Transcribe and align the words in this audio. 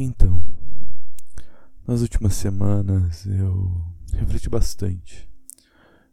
Então, 0.00 0.40
nas 1.84 2.02
últimas 2.02 2.34
semanas 2.34 3.26
eu 3.26 3.84
refleti 4.12 4.48
bastante 4.48 5.28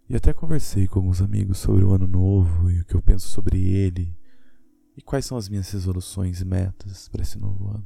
e 0.10 0.16
até 0.16 0.34
conversei 0.34 0.88
com 0.88 0.98
alguns 0.98 1.22
amigos 1.22 1.60
sobre 1.60 1.84
o 1.84 1.94
ano 1.94 2.08
novo 2.08 2.72
e 2.72 2.82
o 2.82 2.86
que 2.86 2.96
eu 2.96 3.02
penso 3.02 3.28
sobre 3.28 3.62
ele 3.62 4.18
e 4.98 5.04
quais 5.04 5.28
são 5.28 5.38
as 5.38 5.48
minhas 5.48 5.70
resoluções 5.70 6.42
e 6.42 6.46
metas 6.46 7.08
para 7.10 7.22
esse 7.22 7.38
novo 7.38 7.68
ano. 7.68 7.86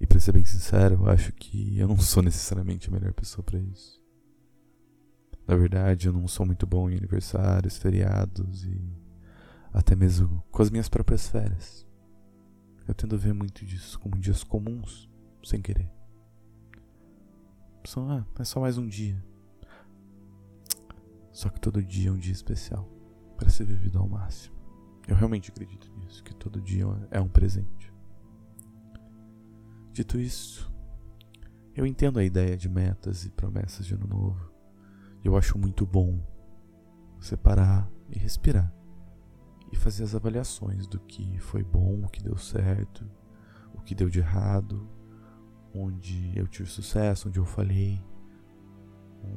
E 0.00 0.06
para 0.06 0.18
ser 0.18 0.32
bem 0.32 0.44
sincero, 0.44 0.96
eu 0.96 1.08
acho 1.08 1.32
que 1.32 1.78
eu 1.78 1.86
não 1.86 1.96
sou 2.00 2.24
necessariamente 2.24 2.88
a 2.88 2.92
melhor 2.92 3.12
pessoa 3.12 3.44
para 3.44 3.60
isso. 3.60 4.02
Na 5.46 5.54
verdade, 5.54 6.08
eu 6.08 6.12
não 6.12 6.26
sou 6.26 6.44
muito 6.44 6.66
bom 6.66 6.90
em 6.90 6.96
aniversários, 6.96 7.78
feriados 7.78 8.64
e 8.64 8.80
até 9.72 9.94
mesmo 9.94 10.42
com 10.50 10.60
as 10.60 10.70
minhas 10.70 10.88
próprias 10.88 11.28
férias. 11.28 11.86
Eu 12.92 12.94
tendo 12.94 13.16
a 13.16 13.18
ver 13.18 13.32
muito 13.32 13.64
disso 13.64 13.98
como 13.98 14.18
dias 14.18 14.44
comuns, 14.44 15.08
sem 15.42 15.62
querer. 15.62 15.90
São, 17.86 18.06
ah, 18.10 18.26
é 18.38 18.44
só 18.44 18.60
mais 18.60 18.76
um 18.76 18.86
dia. 18.86 19.24
Só 21.32 21.48
que 21.48 21.58
todo 21.58 21.82
dia 21.82 22.10
é 22.10 22.12
um 22.12 22.18
dia 22.18 22.34
especial 22.34 22.86
para 23.38 23.48
ser 23.48 23.64
vivido 23.64 23.98
ao 23.98 24.06
máximo. 24.06 24.54
Eu 25.08 25.16
realmente 25.16 25.50
acredito 25.50 25.90
nisso, 25.96 26.22
que 26.22 26.34
todo 26.34 26.60
dia 26.60 26.84
é 27.10 27.18
um 27.18 27.30
presente. 27.30 27.90
Dito 29.90 30.20
isso, 30.20 30.70
eu 31.74 31.86
entendo 31.86 32.18
a 32.18 32.24
ideia 32.24 32.58
de 32.58 32.68
metas 32.68 33.24
e 33.24 33.30
promessas 33.30 33.86
de 33.86 33.94
ano 33.94 34.06
novo. 34.06 34.52
Eu 35.24 35.34
acho 35.34 35.56
muito 35.56 35.86
bom 35.86 36.22
você 37.18 37.38
parar 37.38 37.90
e 38.10 38.18
respirar 38.18 38.70
e 39.72 39.76
fazer 39.76 40.04
as 40.04 40.14
avaliações 40.14 40.86
do 40.86 41.00
que 41.00 41.38
foi 41.38 41.64
bom, 41.64 42.02
o 42.04 42.08
que 42.08 42.22
deu 42.22 42.36
certo, 42.36 43.04
o 43.74 43.80
que 43.80 43.94
deu 43.94 44.10
de 44.10 44.18
errado, 44.18 44.86
onde 45.74 46.30
eu 46.36 46.46
tive 46.46 46.68
sucesso, 46.68 47.28
onde 47.28 47.38
eu 47.38 47.46
falhei, 47.46 48.04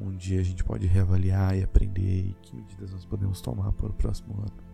onde 0.02 0.38
a 0.38 0.44
gente 0.44 0.64
pode 0.64 0.86
reavaliar 0.86 1.58
e 1.58 1.64
aprender 1.64 2.30
e 2.30 2.34
que 2.42 2.54
medidas 2.54 2.92
nós 2.92 3.06
podemos 3.06 3.40
tomar 3.40 3.72
para 3.72 3.88
o 3.88 3.94
próximo 3.94 4.38
ano. 4.38 4.66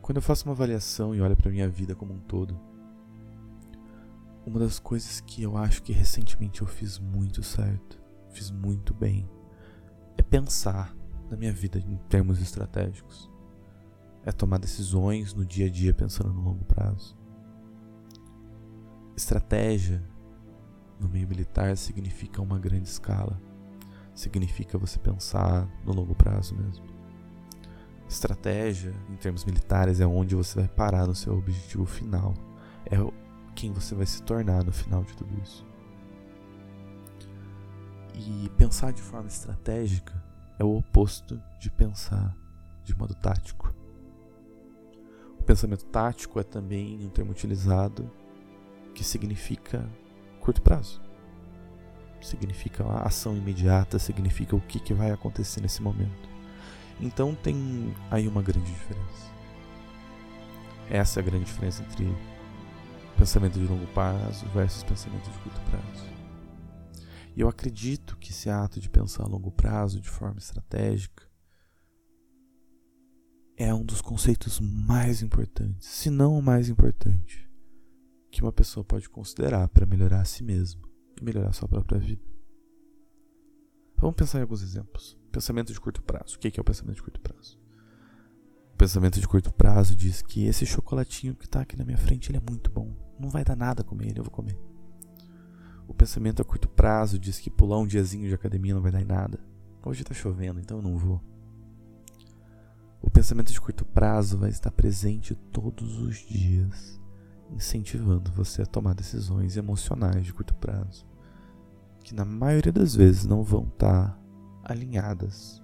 Quando 0.00 0.16
eu 0.16 0.22
faço 0.22 0.48
uma 0.48 0.54
avaliação 0.54 1.14
e 1.14 1.20
olho 1.20 1.36
para 1.36 1.50
minha 1.50 1.68
vida 1.68 1.96
como 1.96 2.14
um 2.14 2.20
todo, 2.20 2.58
uma 4.46 4.60
das 4.60 4.78
coisas 4.78 5.20
que 5.20 5.42
eu 5.42 5.56
acho 5.56 5.82
que 5.82 5.92
recentemente 5.92 6.60
eu 6.60 6.66
fiz 6.66 6.98
muito 6.98 7.42
certo, 7.42 8.00
fiz 8.30 8.50
muito 8.50 8.94
bem, 8.94 9.28
é 10.16 10.22
pensar 10.22 10.94
na 11.28 11.36
minha 11.36 11.52
vida 11.52 11.78
em 11.78 11.96
termos 12.08 12.40
estratégicos 12.40 13.31
é 14.24 14.32
tomar 14.32 14.58
decisões 14.58 15.34
no 15.34 15.44
dia 15.44 15.66
a 15.66 15.70
dia 15.70 15.92
pensando 15.92 16.32
no 16.32 16.40
longo 16.40 16.64
prazo. 16.64 17.16
Estratégia 19.16 20.02
no 20.98 21.08
meio 21.08 21.26
militar 21.26 21.76
significa 21.76 22.40
uma 22.40 22.58
grande 22.58 22.88
escala, 22.88 23.40
significa 24.14 24.78
você 24.78 24.98
pensar 24.98 25.68
no 25.84 25.92
longo 25.92 26.14
prazo 26.14 26.54
mesmo. 26.54 26.86
Estratégia, 28.08 28.94
em 29.10 29.16
termos 29.16 29.44
militares, 29.44 30.00
é 30.00 30.06
onde 30.06 30.34
você 30.34 30.60
vai 30.60 30.68
parar 30.68 31.06
no 31.06 31.14
seu 31.14 31.36
objetivo 31.36 31.86
final, 31.86 32.34
é 32.86 32.96
quem 33.54 33.72
você 33.72 33.94
vai 33.94 34.06
se 34.06 34.22
tornar 34.22 34.64
no 34.64 34.72
final 34.72 35.02
de 35.02 35.14
tudo 35.16 35.34
isso. 35.42 35.66
E 38.14 38.48
pensar 38.56 38.92
de 38.92 39.02
forma 39.02 39.28
estratégica 39.28 40.22
é 40.58 40.64
o 40.64 40.76
oposto 40.76 41.40
de 41.58 41.70
pensar 41.70 42.36
de 42.84 42.96
modo 42.96 43.14
tático. 43.14 43.71
Pensamento 45.42 45.84
tático 45.86 46.38
é 46.38 46.42
também 46.42 47.04
um 47.04 47.08
termo 47.08 47.32
utilizado 47.32 48.10
que 48.94 49.02
significa 49.02 49.88
curto 50.40 50.62
prazo. 50.62 51.00
Significa 52.20 52.84
a 52.84 53.08
ação 53.08 53.36
imediata, 53.36 53.98
significa 53.98 54.54
o 54.54 54.60
que, 54.60 54.78
que 54.78 54.94
vai 54.94 55.10
acontecer 55.10 55.60
nesse 55.60 55.82
momento. 55.82 56.28
Então 57.00 57.34
tem 57.34 57.92
aí 58.10 58.28
uma 58.28 58.42
grande 58.42 58.70
diferença. 58.70 59.32
Essa 60.88 61.18
é 61.18 61.22
a 61.22 61.24
grande 61.24 61.46
diferença 61.46 61.82
entre 61.82 62.06
pensamento 63.16 63.58
de 63.58 63.66
longo 63.66 63.86
prazo 63.88 64.46
versus 64.54 64.84
pensamento 64.84 65.28
de 65.30 65.38
curto 65.38 65.60
prazo. 65.62 66.12
E 67.34 67.40
eu 67.40 67.48
acredito 67.48 68.16
que 68.18 68.30
esse 68.30 68.48
ato 68.48 68.78
de 68.78 68.88
pensar 68.88 69.24
a 69.24 69.28
longo 69.28 69.50
prazo 69.50 70.00
de 70.00 70.08
forma 70.08 70.38
estratégica 70.38 71.31
é 73.56 73.72
um 73.72 73.84
dos 73.84 74.00
conceitos 74.00 74.60
mais 74.60 75.22
importantes, 75.22 75.88
se 75.88 76.10
não 76.10 76.38
o 76.38 76.42
mais 76.42 76.68
importante, 76.68 77.48
que 78.30 78.42
uma 78.42 78.52
pessoa 78.52 78.82
pode 78.82 79.08
considerar 79.08 79.68
para 79.68 79.86
melhorar 79.86 80.20
a 80.20 80.24
si 80.24 80.42
mesmo 80.42 80.82
e 81.20 81.24
melhorar 81.24 81.50
a 81.50 81.52
sua 81.52 81.68
própria 81.68 81.98
vida. 81.98 82.22
Vamos 83.96 84.16
pensar 84.16 84.38
em 84.38 84.42
alguns 84.42 84.62
exemplos. 84.62 85.16
Pensamento 85.30 85.72
de 85.72 85.80
curto 85.80 86.02
prazo. 86.02 86.36
O 86.36 86.38
que 86.38 86.58
é 86.58 86.60
o 86.60 86.64
pensamento 86.64 86.96
de 86.96 87.02
curto 87.02 87.20
prazo? 87.20 87.58
O 88.74 88.76
pensamento 88.76 89.20
de 89.20 89.28
curto 89.28 89.52
prazo 89.52 89.94
diz 89.94 90.22
que 90.22 90.44
esse 90.44 90.66
chocolatinho 90.66 91.36
que 91.36 91.44
está 91.44 91.60
aqui 91.60 91.76
na 91.76 91.84
minha 91.84 91.98
frente 91.98 92.30
ele 92.30 92.38
é 92.38 92.42
muito 92.50 92.70
bom. 92.70 92.96
Não 93.20 93.28
vai 93.28 93.44
dar 93.44 93.54
nada 93.54 93.84
comer 93.84 94.08
ele, 94.08 94.18
eu 94.18 94.24
vou 94.24 94.32
comer. 94.32 94.58
O 95.86 95.94
pensamento 95.94 96.42
a 96.42 96.44
curto 96.44 96.68
prazo 96.68 97.18
diz 97.18 97.38
que 97.38 97.50
pular 97.50 97.78
um 97.78 97.86
diazinho 97.86 98.26
de 98.26 98.34
academia 98.34 98.74
não 98.74 98.82
vai 98.82 98.90
dar 98.90 99.00
em 99.00 99.04
nada. 99.04 99.38
Hoje 99.84 100.02
está 100.02 100.14
chovendo, 100.14 100.58
então 100.58 100.78
eu 100.78 100.82
não 100.82 100.96
vou. 100.96 101.22
O 103.02 103.10
pensamento 103.10 103.52
de 103.52 103.60
curto 103.60 103.84
prazo 103.84 104.38
vai 104.38 104.48
estar 104.48 104.70
presente 104.70 105.34
todos 105.34 105.98
os 105.98 106.18
dias, 106.18 107.00
incentivando 107.50 108.30
você 108.30 108.62
a 108.62 108.66
tomar 108.66 108.94
decisões 108.94 109.56
emocionais 109.56 110.24
de 110.24 110.32
curto 110.32 110.54
prazo, 110.54 111.04
que 112.04 112.14
na 112.14 112.24
maioria 112.24 112.72
das 112.72 112.94
vezes 112.94 113.26
não 113.26 113.42
vão 113.42 113.64
estar 113.64 114.16
alinhadas 114.62 115.60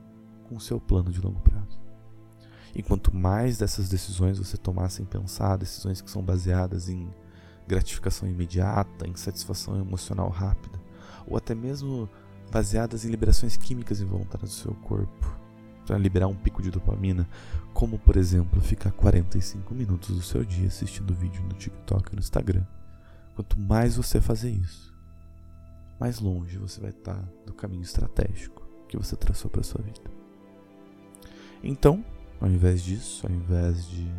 com 0.49 0.57
o 0.57 0.61
seu 0.61 0.81
plano 0.81 1.13
de 1.13 1.21
longo 1.21 1.41
prazo. 1.41 1.81
E 2.75 2.83
quanto 2.83 3.15
mais 3.15 3.59
dessas 3.59 3.89
decisões 3.89 4.39
você 4.39 4.57
tomar 4.57 4.89
sem 4.91 5.07
pensar, 5.07 5.57
decisões 5.57 6.01
que 6.01 6.11
são 6.11 6.23
baseadas 6.23 6.89
em 6.89 7.09
gratificação 7.69 8.29
imediata, 8.29 9.07
em 9.07 9.15
satisfação 9.15 9.79
emocional 9.79 10.29
rápida, 10.29 10.81
ou 11.25 11.37
até 11.37 11.55
mesmo 11.55 12.09
baseadas 12.51 13.05
em 13.05 13.11
liberações 13.11 13.57
químicas 13.57 14.01
involuntárias 14.01 14.51
do 14.51 14.57
seu 14.57 14.75
corpo, 14.75 15.38
para 15.89 15.97
liberar 15.97 16.29
um 16.29 16.37
pico 16.37 16.61
de 16.61 16.71
dopamina, 16.71 17.27
como 17.73 17.99
por 17.99 18.19
exemplo 18.19 18.61
ficar 18.61 18.93
45 18.93 19.75
minutos 19.75 20.15
do 20.15 20.21
seu 20.21 20.45
dia 20.45 20.69
assistindo 20.69 21.15
vídeo 21.15 21.43
no 21.43 21.55
TikTok 21.55 22.13
e 22.13 22.15
no 22.15 22.21
Instagram. 22.21 22.63
Quanto 23.35 23.59
mais 23.59 23.97
você 23.97 24.21
fazer 24.21 24.51
isso, 24.51 24.95
mais 25.99 26.21
longe 26.21 26.59
você 26.59 26.79
vai 26.79 26.91
estar 26.91 27.27
do 27.47 27.55
caminho 27.55 27.83
estratégico 27.83 28.69
que 28.87 28.99
você 28.99 29.17
traçou 29.17 29.51
para 29.51 29.63
sua 29.63 29.81
vida. 29.81 30.11
Então, 31.65 32.05
ao 32.39 32.49
invés 32.49 32.83
disso, 32.83 33.27
ao 33.27 33.33
invés 33.33 33.89
de 33.89 34.13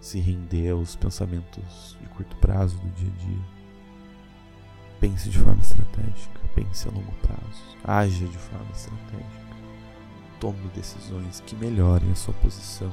se 0.00 0.20
render 0.20 0.70
aos 0.70 0.94
pensamentos 0.94 1.98
de 2.00 2.08
curto 2.10 2.36
prazo 2.36 2.78
do 2.78 2.88
dia 2.90 3.12
a 3.12 3.16
dia, 3.16 3.44
pense 5.00 5.28
de 5.28 5.38
forma 5.40 5.60
estratégica, 5.60 6.40
pense 6.54 6.88
a 6.88 6.92
longo 6.92 7.12
prazo, 7.16 7.78
haja 7.82 8.26
de 8.26 8.38
forma 8.38 8.70
estratégica 8.70 9.53
tome 10.44 10.68
decisões 10.74 11.40
que 11.40 11.56
melhorem 11.56 12.10
a 12.10 12.14
sua 12.14 12.34
posição 12.34 12.92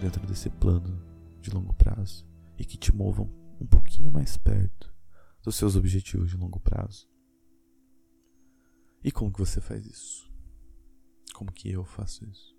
dentro 0.00 0.26
desse 0.26 0.50
plano 0.50 1.00
de 1.40 1.48
longo 1.48 1.72
prazo 1.74 2.26
e 2.58 2.64
que 2.64 2.76
te 2.76 2.92
movam 2.92 3.32
um 3.60 3.64
pouquinho 3.64 4.10
mais 4.10 4.36
perto 4.36 4.92
dos 5.44 5.54
seus 5.54 5.76
objetivos 5.76 6.30
de 6.30 6.36
longo 6.36 6.58
prazo. 6.58 7.08
E 9.00 9.12
como 9.12 9.32
que 9.32 9.38
você 9.38 9.60
faz 9.60 9.86
isso? 9.86 10.28
Como 11.32 11.52
que 11.52 11.70
eu 11.70 11.84
faço 11.84 12.24
isso? 12.24 12.52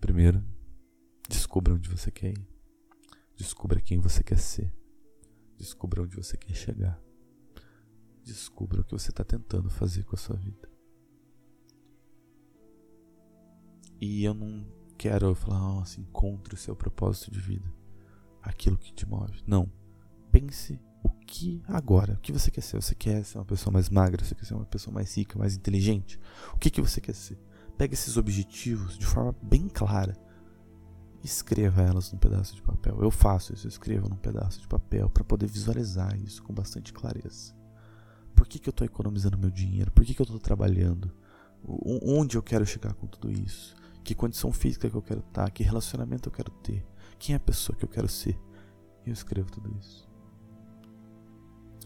Primeiro, 0.00 0.44
descubra 1.28 1.74
onde 1.74 1.88
você 1.88 2.10
quer 2.10 2.32
ir. 2.32 2.48
Descubra 3.36 3.80
quem 3.80 4.00
você 4.00 4.24
quer 4.24 4.40
ser. 4.40 4.74
Descubra 5.56 6.02
onde 6.02 6.16
você 6.16 6.36
quer 6.36 6.54
chegar. 6.56 7.00
Descubra 8.24 8.80
o 8.80 8.84
que 8.84 8.90
você 8.90 9.10
está 9.10 9.22
tentando 9.22 9.70
fazer 9.70 10.02
com 10.02 10.16
a 10.16 10.18
sua 10.18 10.34
vida. 10.34 10.71
E 14.02 14.24
eu 14.24 14.34
não 14.34 14.66
quero 14.98 15.32
falar, 15.32 15.60
nossa, 15.60 16.00
encontre 16.00 16.54
o 16.54 16.56
seu 16.56 16.74
propósito 16.74 17.30
de 17.30 17.38
vida. 17.38 17.72
Aquilo 18.42 18.76
que 18.76 18.92
te 18.92 19.08
move. 19.08 19.40
Não. 19.46 19.70
Pense 20.32 20.76
o 21.04 21.08
que 21.08 21.62
agora, 21.68 22.14
o 22.14 22.18
que 22.18 22.32
você 22.32 22.50
quer 22.50 22.62
ser? 22.62 22.82
Você 22.82 22.96
quer 22.96 23.24
ser 23.24 23.38
uma 23.38 23.44
pessoa 23.44 23.72
mais 23.72 23.88
magra? 23.88 24.24
Você 24.24 24.34
quer 24.34 24.44
ser 24.44 24.54
uma 24.54 24.66
pessoa 24.66 24.92
mais 24.92 25.16
rica, 25.16 25.38
mais 25.38 25.54
inteligente? 25.54 26.18
O 26.52 26.58
que, 26.58 26.68
que 26.68 26.80
você 26.80 27.00
quer 27.00 27.14
ser? 27.14 27.38
Pegue 27.78 27.94
esses 27.94 28.16
objetivos 28.16 28.98
de 28.98 29.06
forma 29.06 29.32
bem 29.40 29.68
clara 29.68 30.18
escreva 31.24 31.82
elas 31.82 32.10
num 32.10 32.18
pedaço 32.18 32.54
de 32.54 32.62
papel. 32.62 32.98
Eu 33.00 33.10
faço 33.10 33.54
isso, 33.54 33.66
eu 33.66 33.68
escrevo 33.68 34.08
num 34.08 34.16
pedaço 34.16 34.60
de 34.60 34.66
papel 34.66 35.08
para 35.08 35.22
poder 35.22 35.46
visualizar 35.46 36.20
isso 36.20 36.42
com 36.42 36.52
bastante 36.52 36.92
clareza. 36.92 37.54
Por 38.34 38.46
que, 38.48 38.58
que 38.58 38.68
eu 38.68 38.72
estou 38.72 38.84
economizando 38.84 39.38
meu 39.38 39.50
dinheiro? 39.50 39.92
Por 39.92 40.04
que, 40.04 40.14
que 40.14 40.20
eu 40.20 40.24
estou 40.24 40.40
trabalhando? 40.40 41.12
Onde 41.64 42.36
eu 42.36 42.42
quero 42.42 42.66
chegar 42.66 42.94
com 42.94 43.06
tudo 43.06 43.30
isso? 43.30 43.76
Que 44.02 44.14
condição 44.14 44.52
física 44.52 44.90
que 44.90 44.96
eu 44.96 45.02
quero 45.02 45.20
estar, 45.20 45.50
que 45.50 45.62
relacionamento 45.62 46.28
eu 46.28 46.32
quero 46.32 46.50
ter, 46.50 46.84
quem 47.18 47.34
é 47.34 47.36
a 47.36 47.40
pessoa 47.40 47.76
que 47.76 47.84
eu 47.84 47.88
quero 47.88 48.08
ser. 48.08 48.38
Eu 49.04 49.12
escrevo 49.12 49.50
tudo 49.50 49.74
isso. 49.78 50.08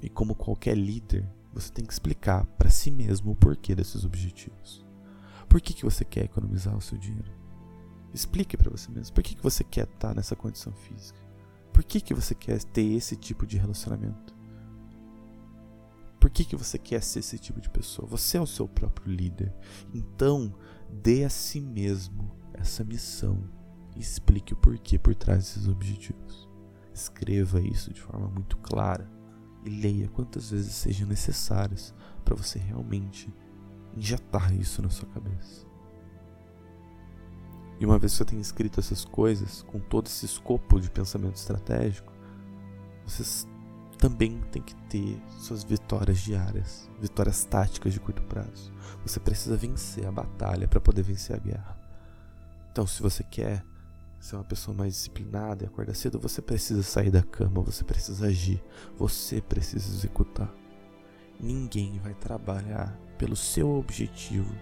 E 0.02 0.08
como 0.08 0.34
qualquer 0.34 0.76
líder, 0.76 1.26
você 1.52 1.72
tem 1.72 1.84
que 1.84 1.92
explicar 1.92 2.44
para 2.58 2.68
si 2.68 2.90
mesmo 2.90 3.32
o 3.32 3.36
porquê 3.36 3.74
desses 3.74 4.04
objetivos. 4.04 4.84
Por 5.48 5.60
que, 5.60 5.72
que 5.72 5.84
você 5.84 6.04
quer 6.04 6.24
economizar 6.24 6.76
o 6.76 6.82
seu 6.82 6.98
dinheiro? 6.98 7.32
Explique 8.12 8.56
para 8.56 8.70
você 8.70 8.90
mesmo. 8.90 9.14
Por 9.14 9.22
que, 9.22 9.34
que 9.34 9.42
você 9.42 9.64
quer 9.64 9.84
estar 9.84 10.08
tá 10.08 10.14
nessa 10.14 10.36
condição 10.36 10.72
física? 10.72 11.18
Por 11.72 11.84
que, 11.84 12.00
que 12.00 12.14
você 12.14 12.34
quer 12.34 12.62
ter 12.64 12.94
esse 12.94 13.16
tipo 13.16 13.46
de 13.46 13.56
relacionamento? 13.56 14.34
Por 16.18 16.30
que, 16.30 16.44
que 16.44 16.56
você 16.56 16.78
quer 16.78 17.02
ser 17.02 17.20
esse 17.20 17.38
tipo 17.38 17.60
de 17.60 17.70
pessoa? 17.70 18.08
Você 18.08 18.36
é 18.36 18.40
o 18.40 18.46
seu 18.46 18.66
próprio 18.66 19.12
líder. 19.12 19.54
Então, 19.94 20.54
dê 20.90 21.24
a 21.24 21.30
si 21.30 21.60
mesmo 21.60 22.30
essa 22.54 22.84
missão 22.84 23.48
e 23.94 24.00
explique 24.00 24.52
o 24.52 24.56
porquê 24.56 24.98
por 24.98 25.14
trás 25.14 25.44
desses 25.44 25.68
objetivos. 25.68 26.48
Escreva 26.92 27.60
isso 27.60 27.92
de 27.92 28.00
forma 28.00 28.28
muito 28.28 28.56
clara 28.58 29.10
e 29.64 29.70
leia 29.70 30.08
quantas 30.08 30.50
vezes 30.50 30.72
sejam 30.74 31.06
necessárias 31.06 31.94
para 32.24 32.34
você 32.34 32.58
realmente 32.58 33.32
injetar 33.94 34.54
isso 34.54 34.82
na 34.82 34.90
sua 34.90 35.08
cabeça. 35.08 35.66
E 37.78 37.84
uma 37.84 37.98
vez 37.98 38.12
que 38.12 38.18
você 38.18 38.24
tenha 38.24 38.40
escrito 38.40 38.80
essas 38.80 39.04
coisas, 39.04 39.62
com 39.62 39.78
todo 39.78 40.06
esse 40.06 40.24
escopo 40.24 40.80
de 40.80 40.90
pensamento 40.90 41.36
estratégico, 41.36 42.12
você 43.06 43.22
também 44.06 44.40
tem 44.52 44.62
que 44.62 44.74
ter 44.88 45.20
suas 45.40 45.64
vitórias 45.64 46.18
diárias, 46.20 46.88
vitórias 47.00 47.44
táticas 47.44 47.92
de 47.92 47.98
curto 47.98 48.22
prazo. 48.22 48.72
Você 49.04 49.18
precisa 49.18 49.56
vencer 49.56 50.06
a 50.06 50.12
batalha 50.12 50.68
para 50.68 50.80
poder 50.80 51.02
vencer 51.02 51.34
a 51.34 51.38
guerra. 51.40 51.76
Então, 52.70 52.86
se 52.86 53.02
você 53.02 53.24
quer 53.24 53.64
ser 54.20 54.36
uma 54.36 54.44
pessoa 54.44 54.76
mais 54.76 54.92
disciplinada 54.92 55.64
e 55.64 55.66
acordar 55.66 55.94
cedo, 55.94 56.20
você 56.20 56.40
precisa 56.40 56.84
sair 56.84 57.10
da 57.10 57.20
cama, 57.20 57.60
você 57.62 57.82
precisa 57.82 58.28
agir, 58.28 58.62
você 58.96 59.40
precisa 59.40 59.92
executar. 59.92 60.54
Ninguém 61.40 61.98
vai 61.98 62.14
trabalhar 62.14 62.96
pelo 63.18 63.34
seu 63.34 63.68
objetivo 63.76 64.54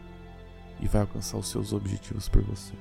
e 0.81 0.89
vai 0.89 1.03
alcançar 1.03 1.37
os 1.37 1.49
seus 1.49 1.75
objetivos 1.75 2.31
por 2.31 2.41
você. 2.45 2.73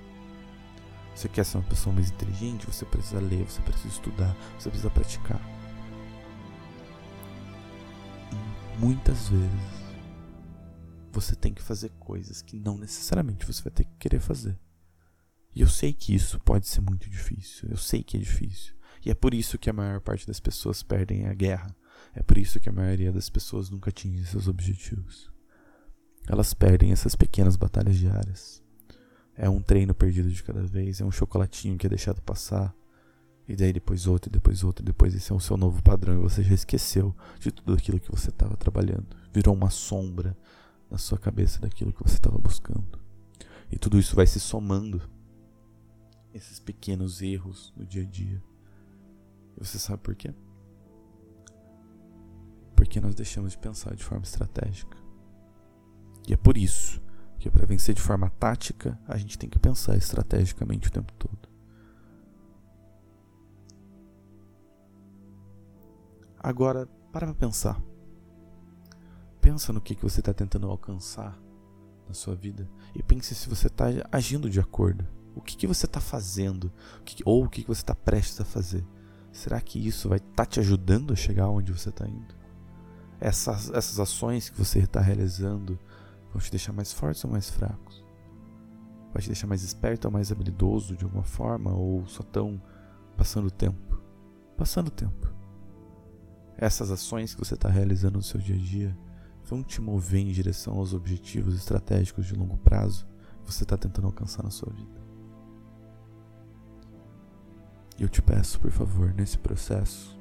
Você 1.13 1.27
quer 1.27 1.43
ser 1.43 1.57
uma 1.57 1.67
pessoa 1.67 1.93
mais 1.93 2.09
inteligente? 2.09 2.65
Você 2.67 2.85
precisa 2.85 3.19
ler, 3.19 3.43
você 3.43 3.61
precisa 3.61 3.89
estudar, 3.89 4.33
você 4.57 4.69
precisa 4.69 4.89
praticar. 4.89 5.52
Muitas 8.79 9.29
vezes 9.29 9.83
você 11.11 11.35
tem 11.35 11.53
que 11.53 11.61
fazer 11.61 11.89
coisas 11.99 12.41
que 12.41 12.57
não 12.57 12.77
necessariamente 12.77 13.45
você 13.45 13.61
vai 13.61 13.71
ter 13.71 13.83
que 13.83 13.97
querer 13.99 14.19
fazer. 14.19 14.57
E 15.55 15.61
eu 15.61 15.67
sei 15.67 15.93
que 15.93 16.15
isso 16.15 16.39
pode 16.39 16.67
ser 16.67 16.81
muito 16.81 17.09
difícil. 17.09 17.69
Eu 17.69 17.77
sei 17.77 18.03
que 18.03 18.17
é 18.17 18.19
difícil. 18.19 18.73
E 19.05 19.11
é 19.11 19.13
por 19.13 19.33
isso 19.33 19.57
que 19.57 19.69
a 19.69 19.73
maior 19.73 20.01
parte 20.01 20.25
das 20.25 20.39
pessoas 20.39 20.81
perdem 20.81 21.27
a 21.27 21.33
guerra. 21.33 21.75
É 22.15 22.23
por 22.23 22.37
isso 22.37 22.59
que 22.59 22.69
a 22.69 22.73
maioria 22.73 23.11
das 23.11 23.29
pessoas 23.29 23.69
nunca 23.69 23.89
atinge 23.89 24.25
seus 24.25 24.47
objetivos. 24.47 25.31
Elas 26.27 26.53
perdem 26.53 26.91
essas 26.91 27.15
pequenas 27.15 27.55
batalhas 27.55 27.97
diárias. 27.97 28.63
É 29.35 29.49
um 29.49 29.61
treino 29.61 29.93
perdido 29.93 30.31
de 30.31 30.43
cada 30.43 30.63
vez, 30.63 31.01
é 31.01 31.05
um 31.05 31.11
chocolatinho 31.11 31.77
que 31.77 31.85
é 31.85 31.89
deixado 31.89 32.21
passar. 32.21 32.73
E 33.47 33.55
daí 33.55 33.73
depois 33.73 34.07
outro, 34.07 34.31
depois 34.31 34.63
outro, 34.63 34.83
depois 34.83 35.13
esse 35.13 35.31
é 35.31 35.35
o 35.35 35.39
seu 35.39 35.57
novo 35.57 35.81
padrão 35.83 36.15
e 36.15 36.17
você 36.17 36.41
já 36.41 36.53
esqueceu 36.53 37.13
de 37.39 37.51
tudo 37.51 37.73
aquilo 37.73 37.99
que 37.99 38.09
você 38.09 38.29
estava 38.29 38.55
trabalhando. 38.55 39.05
Virou 39.33 39.53
uma 39.53 39.69
sombra 39.69 40.37
na 40.89 40.97
sua 40.97 41.17
cabeça 41.17 41.59
daquilo 41.59 41.91
que 41.91 42.01
você 42.01 42.15
estava 42.15 42.37
buscando. 42.37 42.99
E 43.69 43.77
tudo 43.77 43.99
isso 43.99 44.15
vai 44.15 44.25
se 44.25 44.39
somando 44.39 45.01
esses 46.33 46.59
pequenos 46.59 47.21
erros 47.21 47.73
no 47.75 47.85
dia 47.85 48.03
a 48.03 48.05
dia. 48.05 48.41
E 49.57 49.65
você 49.65 49.77
sabe 49.77 50.01
por 50.01 50.15
quê? 50.15 50.33
Porque 52.75 53.01
nós 53.01 53.13
deixamos 53.13 53.51
de 53.51 53.57
pensar 53.57 53.95
de 53.95 54.03
forma 54.03 54.23
estratégica. 54.23 54.97
E 56.27 56.33
é 56.33 56.37
por 56.37 56.57
isso 56.57 57.01
que 57.39 57.49
para 57.49 57.65
vencer 57.65 57.93
de 57.93 58.01
forma 58.01 58.29
tática, 58.29 58.97
a 59.05 59.17
gente 59.17 59.37
tem 59.37 59.49
que 59.49 59.59
pensar 59.59 59.97
estrategicamente 59.97 60.87
o 60.87 60.91
tempo 60.91 61.11
todo. 61.13 61.42
Agora, 66.43 66.85
para 67.11 67.25
pra 67.25 67.33
pensar. 67.33 67.81
Pensa 69.41 69.73
no 69.73 69.81
que, 69.81 69.95
que 69.95 70.03
você 70.03 70.19
está 70.19 70.33
tentando 70.33 70.69
alcançar 70.69 71.39
na 72.07 72.13
sua 72.13 72.35
vida 72.35 72.69
e 72.93 73.01
pense 73.01 73.33
se 73.33 73.49
você 73.49 73.67
está 73.67 73.85
agindo 74.11 74.49
de 74.49 74.59
acordo. 74.59 75.07
O 75.35 75.41
que, 75.41 75.57
que 75.57 75.65
você 75.65 75.85
está 75.85 75.99
fazendo? 75.99 76.71
O 76.99 77.03
que, 77.03 77.23
ou 77.25 77.45
o 77.45 77.49
que, 77.49 77.61
que 77.61 77.67
você 77.67 77.81
está 77.81 77.95
prestes 77.95 78.39
a 78.41 78.45
fazer? 78.45 78.85
Será 79.31 79.59
que 79.59 79.79
isso 79.79 80.09
vai 80.09 80.19
estar 80.19 80.33
tá 80.35 80.45
te 80.45 80.59
ajudando 80.59 81.13
a 81.13 81.15
chegar 81.15 81.49
onde 81.49 81.71
você 81.71 81.89
está 81.89 82.07
indo? 82.07 82.35
Essas, 83.19 83.71
essas 83.71 83.99
ações 83.99 84.49
que 84.49 84.57
você 84.57 84.79
está 84.79 84.99
realizando 85.01 85.79
Vão 86.33 86.41
te 86.41 86.49
deixar 86.49 86.73
mais 86.73 86.91
fortes 86.91 87.23
ou 87.23 87.29
mais 87.29 87.49
fracos? 87.49 88.03
Vai 89.13 89.21
te 89.21 89.27
deixar 89.27 89.45
mais 89.45 89.61
esperto 89.61 90.05
ou 90.05 90.11
mais 90.11 90.31
habilidoso 90.31 90.97
de 90.97 91.05
alguma 91.05 91.23
forma? 91.23 91.71
Ou 91.71 92.07
só 92.07 92.23
tão 92.23 92.59
passando 93.15 93.45
o 93.45 93.51
tempo? 93.51 94.01
Passando 94.57 94.87
o 94.87 94.91
tempo. 94.91 95.32
Essas 96.63 96.91
ações 96.91 97.35
que 97.35 97.43
você 97.43 97.55
está 97.55 97.67
realizando 97.67 98.15
no 98.15 98.23
seu 98.23 98.39
dia 98.39 98.55
a 98.55 98.57
dia 98.57 98.97
vão 99.43 99.61
te 99.61 99.81
mover 99.81 100.21
em 100.21 100.31
direção 100.31 100.75
aos 100.77 100.93
objetivos 100.93 101.55
estratégicos 101.55 102.25
de 102.25 102.33
longo 102.33 102.55
prazo 102.55 103.05
que 103.43 103.51
você 103.51 103.63
está 103.63 103.75
tentando 103.75 104.07
alcançar 104.07 104.43
na 104.43 104.49
sua 104.49 104.71
vida. 104.71 105.03
E 107.99 108.03
eu 108.03 108.07
te 108.07 108.21
peço, 108.21 108.61
por 108.61 108.71
favor, 108.71 109.13
nesse 109.13 109.37
processo, 109.37 110.17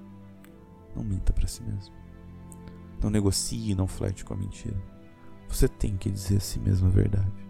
não 0.96 1.04
minta 1.04 1.32
para 1.32 1.46
si 1.46 1.62
mesmo. 1.62 1.94
Não 3.00 3.08
negocie, 3.08 3.76
não 3.76 3.86
flerte 3.86 4.24
com 4.24 4.34
a 4.34 4.36
mentira. 4.36 4.82
Você 5.48 5.68
tem 5.68 5.96
que 5.96 6.10
dizer 6.10 6.38
a 6.38 6.40
si 6.40 6.58
mesmo 6.58 6.88
a 6.88 6.90
verdade. 6.90 7.48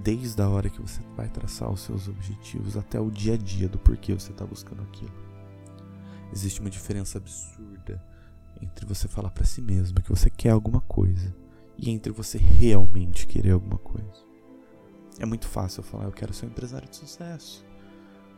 Desde 0.00 0.42
a 0.42 0.48
hora 0.48 0.68
que 0.68 0.82
você 0.82 1.00
vai 1.16 1.28
traçar 1.28 1.70
os 1.70 1.82
seus 1.82 2.08
objetivos 2.08 2.76
até 2.76 2.98
o 2.98 3.12
dia 3.12 3.34
a 3.34 3.36
dia 3.36 3.68
do 3.68 3.78
porquê 3.78 4.12
você 4.12 4.32
está 4.32 4.44
buscando 4.44 4.82
aquilo. 4.82 5.23
Existe 6.34 6.60
uma 6.60 6.68
diferença 6.68 7.18
absurda 7.18 8.04
entre 8.60 8.84
você 8.84 9.06
falar 9.06 9.30
para 9.30 9.44
si 9.44 9.62
mesmo 9.62 10.02
que 10.02 10.10
você 10.10 10.28
quer 10.28 10.50
alguma 10.50 10.80
coisa 10.80 11.32
e 11.78 11.90
entre 11.90 12.10
você 12.10 12.38
realmente 12.38 13.24
querer 13.24 13.52
alguma 13.52 13.78
coisa. 13.78 14.24
É 15.20 15.24
muito 15.24 15.46
fácil 15.46 15.78
eu 15.78 15.84
falar 15.84 16.06
eu 16.06 16.12
quero 16.12 16.34
ser 16.34 16.46
um 16.46 16.48
empresário 16.48 16.88
de 16.88 16.96
sucesso, 16.96 17.64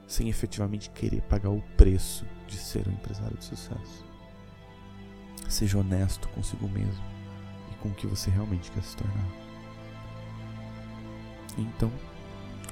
sem 0.06 0.28
efetivamente 0.28 0.90
querer 0.90 1.22
pagar 1.22 1.48
o 1.48 1.62
preço 1.74 2.26
de 2.46 2.58
ser 2.58 2.86
um 2.86 2.92
empresário 2.92 3.38
de 3.38 3.44
sucesso. 3.46 4.04
Seja 5.48 5.78
honesto 5.78 6.28
consigo 6.28 6.68
mesmo 6.68 7.02
com 7.80 7.88
o 7.88 7.94
que 7.94 8.06
você 8.06 8.28
realmente 8.28 8.70
quer 8.72 8.82
se 8.82 8.94
tornar. 8.94 9.26
Então, 11.56 11.90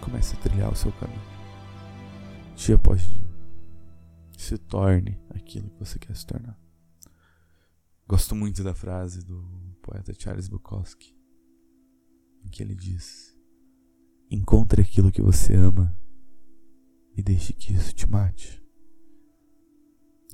comece 0.02 0.34
a 0.34 0.38
trilhar 0.38 0.70
o 0.70 0.76
seu 0.76 0.92
caminho. 0.92 1.22
Dia 2.56 2.74
após 2.74 3.00
dia. 3.00 3.23
Se 4.44 4.58
torne 4.58 5.18
aquilo 5.30 5.70
que 5.70 5.78
você 5.78 5.98
quer 5.98 6.14
se 6.14 6.26
tornar. 6.26 6.58
Gosto 8.06 8.34
muito 8.34 8.62
da 8.62 8.74
frase 8.74 9.24
do 9.24 9.42
poeta 9.82 10.12
Charles 10.12 10.48
Bukowski, 10.48 11.16
em 12.44 12.48
que 12.48 12.62
ele 12.62 12.74
diz: 12.74 13.36
Encontre 14.30 14.82
aquilo 14.82 15.10
que 15.10 15.22
você 15.22 15.54
ama 15.54 15.96
e 17.16 17.22
deixe 17.22 17.52
que 17.52 17.72
isso 17.72 17.94
te 17.94 18.08
mate. 18.08 18.62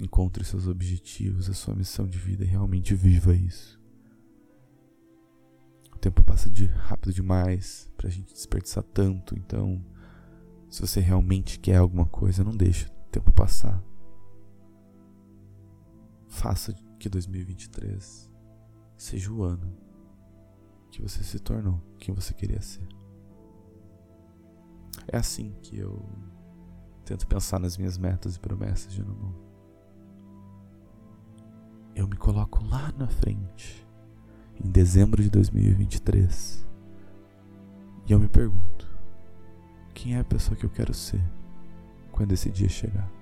Encontre 0.00 0.44
seus 0.44 0.66
objetivos, 0.66 1.48
a 1.48 1.54
sua 1.54 1.74
missão 1.74 2.08
de 2.08 2.18
vida 2.18 2.42
e 2.42 2.48
realmente 2.48 2.94
viva 2.94 3.34
isso 3.34 3.80
tempo 6.00 6.24
passa 6.24 6.48
de 6.48 6.64
rápido 6.64 7.12
demais 7.12 7.90
pra 7.96 8.08
gente 8.08 8.32
desperdiçar 8.32 8.82
tanto. 8.82 9.38
Então, 9.38 9.84
se 10.68 10.80
você 10.80 11.00
realmente 11.00 11.58
quer 11.58 11.76
alguma 11.76 12.06
coisa, 12.06 12.42
não 12.42 12.56
deixe 12.56 12.86
o 12.86 12.90
tempo 13.10 13.30
passar. 13.32 13.82
Faça 16.30 16.72
que 16.98 17.08
2023 17.08 18.30
seja 18.96 19.32
o 19.32 19.42
ano 19.42 19.76
que 20.90 21.02
você 21.02 21.22
se 21.24 21.40
tornou 21.40 21.82
quem 21.98 22.14
você 22.14 22.32
queria 22.32 22.62
ser. 22.62 22.86
É 25.08 25.16
assim 25.16 25.52
que 25.60 25.76
eu 25.76 26.08
tento 27.04 27.26
pensar 27.26 27.58
nas 27.58 27.76
minhas 27.76 27.98
metas 27.98 28.36
e 28.36 28.40
promessas 28.40 28.92
de 28.92 29.00
ano 29.00 29.12
novo. 29.12 29.50
Eu 31.96 32.06
me 32.06 32.16
coloco 32.16 32.64
lá 32.64 32.92
na 32.96 33.08
frente 33.08 33.86
em 34.64 34.70
dezembro 34.70 35.20
de 35.22 35.30
2023. 35.30 36.64
E 38.06 38.12
eu 38.12 38.20
me 38.20 38.28
pergunto: 38.28 38.88
quem 39.92 40.14
é 40.14 40.20
a 40.20 40.24
pessoa 40.24 40.56
que 40.56 40.64
eu 40.64 40.70
quero 40.70 40.94
ser 40.94 41.22
quando 42.12 42.32
esse 42.32 42.50
dia 42.50 42.68
chegar? 42.68 43.19